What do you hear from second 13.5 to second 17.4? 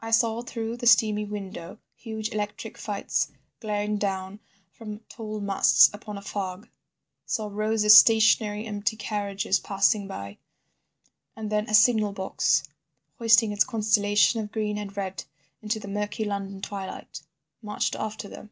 its constellation of green and red into the murky London twilight,